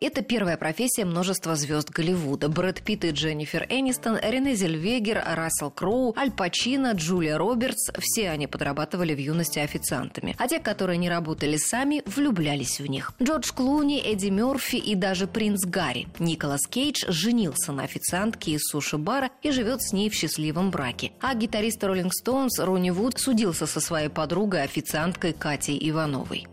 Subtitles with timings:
[0.00, 2.48] это первая профессия множества звезд Голливуда.
[2.48, 8.46] Брэд Питт и Дженнифер Энистон, Рене Зельвегер, Рассел Кроу, Аль Пачино, Джулия Робертс– все они
[8.46, 10.36] подрабатывали в юности официантами.
[10.38, 13.12] А те, которые не работали сами, влюблялись в них.
[13.22, 16.08] Джордж Клуни, Эдди Мерфи и даже принц Гарри.
[16.18, 21.12] Николас Кейдж женился на официантке из суши-бара и живет с ней в счастливом браке.
[21.20, 26.46] А гитарист Роллинг Стоунс Ронни Вуд судился со своей подругой, официанткой Катей Ивановой.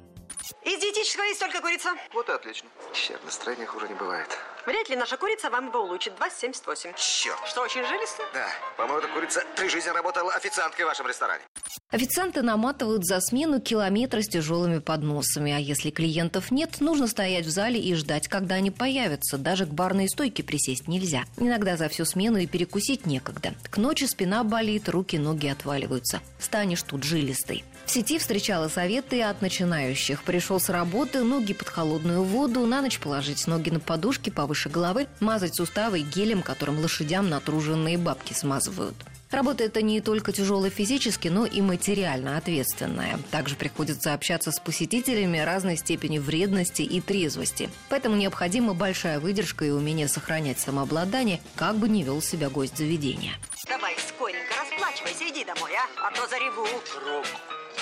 [1.13, 1.89] Диетического есть только курица.
[2.13, 2.69] Вот и отлично.
[2.93, 4.27] Черт, настроение хуже не бывает.
[4.65, 6.13] Вряд ли наша курица вам его улучшит.
[6.13, 6.93] 2,78.
[6.95, 7.37] Черт.
[7.47, 8.27] Что, очень жилистая?
[8.33, 8.47] Да.
[8.77, 11.43] По-моему, эта курица три жизни работала официанткой в вашем ресторане.
[11.91, 17.51] Официанты наматывают за смену километры с тяжелыми подносами, а если клиентов нет, нужно стоять в
[17.51, 19.37] зале и ждать, когда они появятся.
[19.37, 21.25] Даже к барной стойке присесть нельзя.
[21.37, 23.53] Иногда за всю смену и перекусить некогда.
[23.69, 26.21] К ночи спина болит, руки, ноги отваливаются.
[26.39, 27.63] Станешь тут жилистый.
[27.85, 30.23] В сети встречала советы от начинающих.
[30.23, 35.07] Пришел с работы, ноги под холодную воду, на ночь положить ноги на подушки повыше головы,
[35.19, 38.95] мазать суставы гелем, которым лошадям натруженные бабки смазывают.
[39.33, 43.17] Работа это не только тяжелая физически, но и материально ответственная.
[43.31, 47.71] Также приходится общаться с посетителями разной степени вредности и трезвости.
[47.89, 53.33] Поэтому необходима большая выдержка и умение сохранять самообладание, как бы не вел себя гость заведения.
[53.67, 56.07] Давай, скоренько расплачивайся, иди домой, а?
[56.07, 56.67] А то зареву.
[57.03, 57.25] Ром,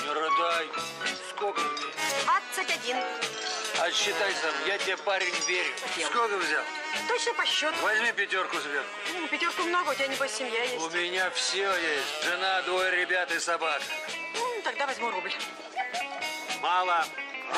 [0.04, 0.70] не рыдай.
[1.30, 1.94] Сколько мне?
[2.26, 2.98] 21.
[3.80, 5.74] Отсчитай сам, я тебе, парень, верю.
[5.82, 6.08] Хотел.
[6.10, 6.64] Сколько взял?
[7.08, 7.76] Точно по счету.
[7.82, 8.88] Возьми пятерку сверху.
[9.14, 10.94] Ну, пятерку много, у тебя, небось, семья У есть.
[10.94, 12.24] меня все есть.
[12.24, 13.84] Жена, двое ребят и собака.
[14.36, 15.34] Ну, тогда возьму рубль.
[16.62, 17.06] Мало.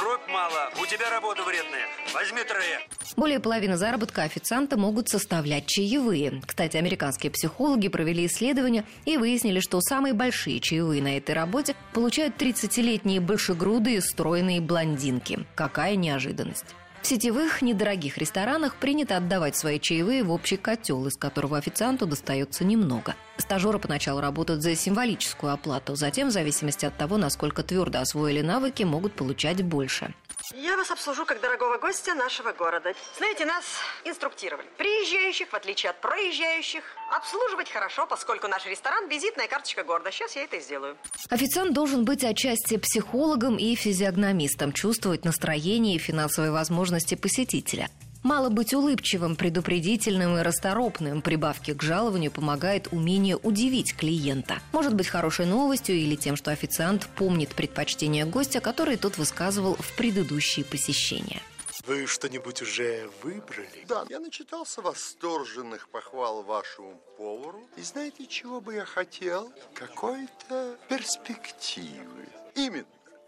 [0.02, 0.72] Рубь мало.
[0.82, 1.86] У тебя работа вредная.
[2.14, 2.80] Возьми трое.
[3.16, 6.42] Более половины заработка официанта могут составлять чаевые.
[6.46, 12.42] Кстати, американские психологи провели исследование и выяснили, что самые большие чаевые на этой работе получают
[12.42, 15.46] 30-летние большегрудые стройные блондинки.
[15.54, 16.76] Какая неожиданность.
[17.04, 22.64] В сетевых недорогих ресторанах принято отдавать свои чаевые в общий котел, из которого официанту достается
[22.64, 23.14] немного.
[23.38, 28.84] Стажеры поначалу работают за символическую оплату, затем, в зависимости от того, насколько твердо освоили навыки,
[28.84, 30.14] могут получать больше.
[30.54, 32.94] Я вас обслужу как дорогого гостя нашего города.
[33.18, 33.64] Знаете, нас
[34.06, 34.68] инструктировали.
[34.78, 40.12] Приезжающих, в отличие от проезжающих, обслуживать хорошо, поскольку наш ресторан– визитная карточка города.
[40.12, 40.96] Сейчас я это и сделаю.
[41.30, 47.90] Официант должен быть отчасти психологом и физиогномистом, чувствовать настроение и финансовые возможности посетителя.
[48.24, 51.22] Мало быть улыбчивым, предупредительным и расторопным.
[51.22, 54.60] Прибавки к жалованию помогает умение удивить клиента.
[54.72, 59.98] Может быть хорошей новостью или тем, что официант помнит предпочтения гостя, которые тот высказывал в
[59.98, 61.42] предыдущие посещения.
[61.86, 63.84] Вы что-нибудь уже выбрали?
[63.90, 67.68] Да, я начитался восторженных похвал вашему повару.
[67.76, 69.52] И знаете, чего бы я хотел?
[69.74, 72.30] Какой-то перспективы.
[72.56, 72.86] Именно.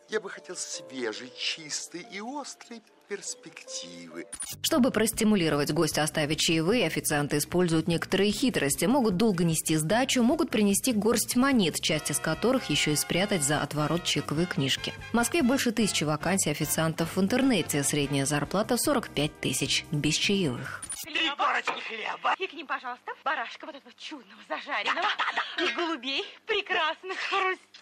[0.07, 4.25] Я бы хотел свежей, чистой и острой перспективы.
[4.61, 8.85] Чтобы простимулировать гостя оставить чаевые, официанты используют некоторые хитрости.
[8.85, 13.61] Могут долго нести сдачу, могут принести горсть монет, часть из которых еще и спрятать за
[13.61, 14.93] отворот чековой книжки.
[15.11, 17.83] В Москве больше тысячи вакансий официантов в интернете.
[17.83, 20.83] Средняя зарплата 45 тысяч, без чаевых.
[21.03, 22.33] Три корочки хлеба.
[22.39, 25.07] И к ним, пожалуйста, барашка вот этого чудного зажаренного.
[25.59, 27.74] И голубей прекрасных, хрустящих,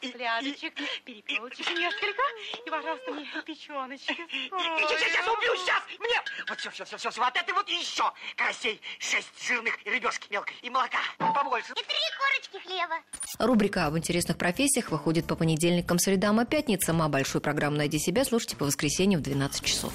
[0.00, 2.22] цыпляточек, перепелочек несколько.
[2.66, 4.16] И, пожалуйста, мне печеночки.
[4.30, 5.82] Сейчас, убью, сейчас!
[5.98, 6.22] Мне!
[6.48, 7.20] Вот все, все, все, все, все.
[7.20, 8.10] Вот это вот еще.
[8.36, 10.56] Карасей, шесть жирных и рыбешки мелкой.
[10.62, 11.72] И молока побольше.
[11.72, 12.94] И три корочки хлеба.
[13.38, 18.24] Рубрика об интересных профессиях выходит по понедельникам, средам и пятницам, а большую программу «Найди себя»
[18.24, 19.92] слушайте по воскресеньям в 12 часов.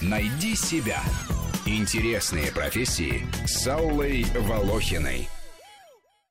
[0.00, 1.02] Найди себя.
[1.66, 5.28] Интересные профессии с Аллой Волохиной.